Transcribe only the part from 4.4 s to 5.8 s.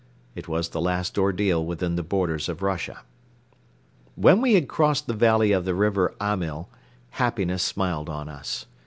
we had crossed the valley of the